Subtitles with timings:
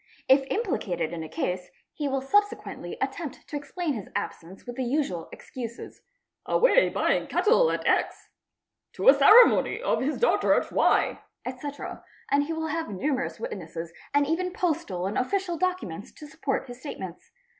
[0.27, 4.75] If | implicated in a case, he will subsequently attempt to explain his absence with
[4.77, 6.01] the usual excuses—''
[6.47, 8.29] away buying cattle at X"',"'
[8.93, 13.93] to a ceremony of his daughter at Y"', etc., and he will have numerous witnesses
[14.11, 17.29] and even postal and official documents to support his statements.